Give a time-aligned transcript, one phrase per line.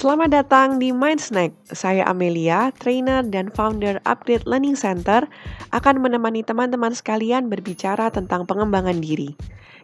[0.00, 1.52] Selamat datang di Mind Snack.
[1.76, 5.28] Saya Amelia, trainer dan founder Upgrade Learning Center,
[5.76, 9.36] akan menemani teman-teman sekalian berbicara tentang pengembangan diri.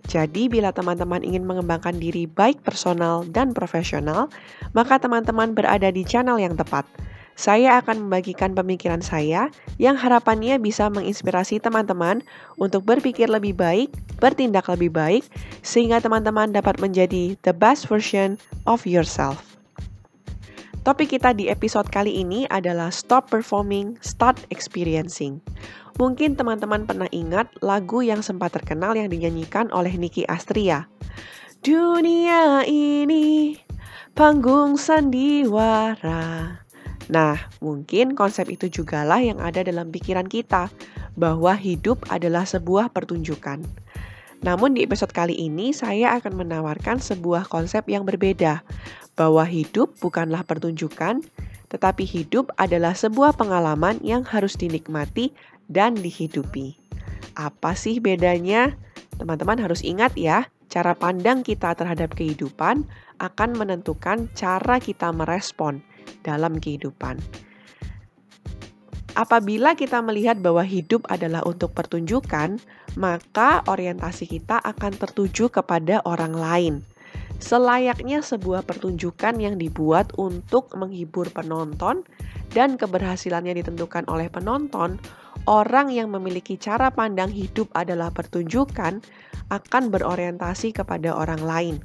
[0.08, 4.32] Jadi, bila teman-teman ingin mengembangkan diri baik personal dan profesional,
[4.72, 6.88] maka teman-teman berada di channel yang tepat.
[7.36, 12.24] Saya akan membagikan pemikiran saya yang harapannya bisa menginspirasi teman-teman
[12.56, 15.28] untuk berpikir lebih baik, bertindak lebih baik,
[15.60, 19.55] sehingga teman-teman dapat menjadi the best version of yourself.
[20.86, 25.42] Topik kita di episode kali ini adalah Stop Performing, Start Experiencing.
[25.98, 30.86] Mungkin teman-teman pernah ingat lagu yang sempat terkenal yang dinyanyikan oleh Niki Astria.
[31.58, 33.58] Dunia ini
[34.14, 36.54] panggung sandiwara.
[37.10, 40.70] Nah, mungkin konsep itu jugalah yang ada dalam pikiran kita,
[41.18, 43.58] bahwa hidup adalah sebuah pertunjukan.
[44.44, 48.60] Namun di episode kali ini saya akan menawarkan sebuah konsep yang berbeda,
[49.16, 51.24] bahwa hidup bukanlah pertunjukan,
[51.72, 55.32] tetapi hidup adalah sebuah pengalaman yang harus dinikmati
[55.66, 56.76] dan dihidupi.
[57.34, 58.76] Apa sih bedanya?
[59.16, 62.84] Teman-teman harus ingat ya, cara pandang kita terhadap kehidupan
[63.16, 65.80] akan menentukan cara kita merespon
[66.20, 67.16] dalam kehidupan.
[69.16, 72.60] Apabila kita melihat bahwa hidup adalah untuk pertunjukan,
[73.00, 76.74] maka orientasi kita akan tertuju kepada orang lain
[77.36, 82.04] selayaknya sebuah pertunjukan yang dibuat untuk menghibur penonton
[82.52, 84.96] dan keberhasilannya ditentukan oleh penonton,
[85.44, 89.04] orang yang memiliki cara pandang hidup adalah pertunjukan
[89.52, 91.76] akan berorientasi kepada orang lain.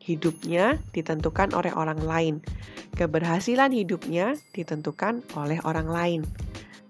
[0.00, 2.34] Hidupnya ditentukan oleh orang lain.
[2.94, 6.20] Keberhasilan hidupnya ditentukan oleh orang lain.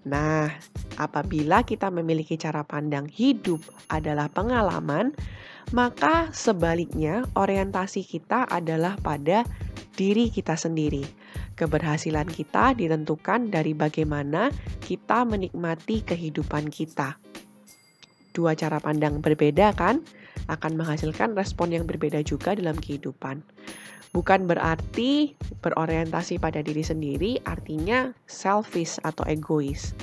[0.07, 0.47] Nah,
[0.95, 3.59] apabila kita memiliki cara pandang hidup
[3.91, 5.11] adalah pengalaman,
[5.75, 9.43] maka sebaliknya orientasi kita adalah pada
[9.99, 11.03] diri kita sendiri.
[11.59, 17.19] Keberhasilan kita ditentukan dari bagaimana kita menikmati kehidupan kita.
[18.31, 20.05] Dua cara pandang berbeda kan
[20.47, 23.43] akan menghasilkan respon yang berbeda juga dalam kehidupan.
[24.15, 29.95] Bukan berarti berorientasi pada diri sendiri artinya selfish atau egois.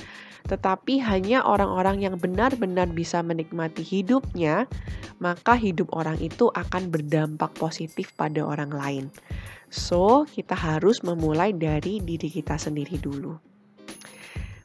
[0.44, 4.68] Tetapi hanya orang-orang yang benar-benar bisa menikmati hidupnya,
[5.16, 9.04] maka hidup orang itu akan berdampak positif pada orang lain.
[9.72, 13.40] So, kita harus memulai dari diri kita sendiri dulu.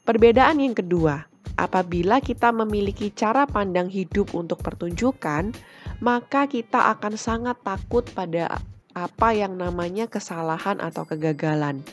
[0.04, 1.22] Perbedaan yang kedua,
[1.56, 5.56] apabila kita memiliki cara pandang hidup untuk pertunjukan,
[6.04, 8.60] maka kita akan sangat takut pada
[9.08, 11.86] apa yang namanya kesalahan atau kegagalan.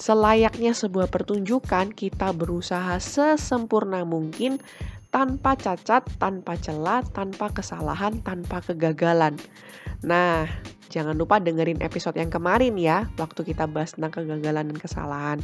[0.00, 4.56] Selayaknya sebuah pertunjukan, kita berusaha sesempurna mungkin
[5.12, 9.36] tanpa cacat, tanpa celah, tanpa kesalahan, tanpa kegagalan.
[10.00, 10.48] Nah,
[10.88, 15.38] jangan lupa dengerin episode yang kemarin ya, waktu kita bahas tentang kegagalan dan kesalahan.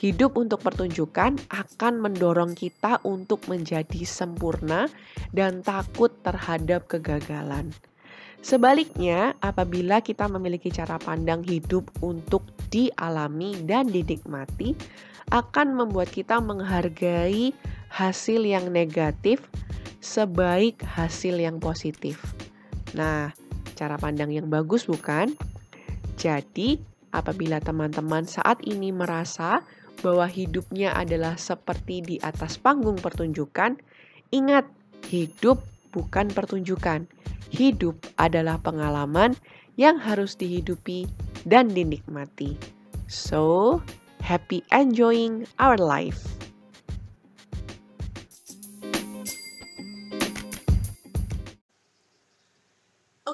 [0.00, 4.90] Hidup untuk pertunjukan akan mendorong kita untuk menjadi sempurna
[5.30, 7.70] dan takut terhadap kegagalan.
[8.42, 12.42] Sebaliknya, apabila kita memiliki cara pandang hidup untuk
[12.74, 14.74] dialami dan dinikmati,
[15.30, 17.54] akan membuat kita menghargai
[17.88, 19.46] hasil yang negatif
[20.02, 22.18] sebaik hasil yang positif.
[22.98, 23.30] Nah,
[23.78, 25.32] cara pandang yang bagus bukan?
[26.18, 26.82] Jadi,
[27.14, 29.62] apabila teman-teman saat ini merasa
[30.02, 33.78] bahwa hidupnya adalah seperti di atas panggung pertunjukan,
[34.34, 34.66] ingat,
[35.06, 37.06] hidup bukan pertunjukan
[37.52, 39.36] hidup adalah pengalaman
[39.76, 41.06] yang harus dihidupi
[41.44, 42.56] dan dinikmati.
[43.12, 43.78] So,
[44.24, 46.24] happy enjoying our life.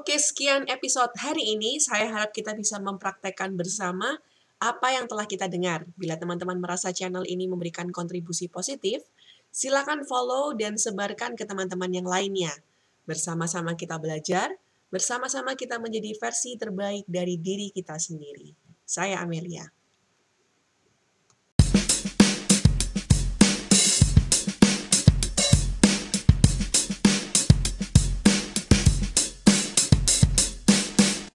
[0.08, 1.76] Oke, sekian episode hari ini.
[1.78, 4.18] Saya harap kita bisa mempraktekkan bersama
[4.58, 5.86] apa yang telah kita dengar.
[5.94, 9.04] Bila teman-teman merasa channel ini memberikan kontribusi positif,
[9.54, 12.52] silakan follow dan sebarkan ke teman-teman yang lainnya.
[13.08, 14.52] Bersama-sama kita belajar,
[14.92, 18.52] bersama-sama kita menjadi versi terbaik dari diri kita sendiri.
[18.84, 19.77] Saya Amelia.